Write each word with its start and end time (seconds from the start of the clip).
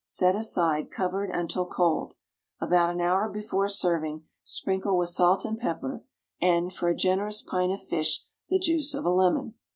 Set 0.03 0.35
aside, 0.35 0.89
covered, 0.89 1.29
until 1.29 1.63
cold. 1.63 2.15
About 2.59 2.89
an 2.89 2.99
hour 2.99 3.29
before 3.29 3.69
serving, 3.69 4.23
sprinkle 4.43 4.97
with 4.97 5.09
salt 5.09 5.45
and 5.45 5.59
pepper 5.59 6.03
and 6.41 6.73
(for 6.73 6.89
a 6.89 6.95
generous 6.95 7.43
pint 7.43 7.71
of 7.71 7.83
fish) 7.83 8.23
the 8.49 8.57
juice 8.57 8.95
of 8.95 9.05
a 9.05 9.11
lemon. 9.11 9.53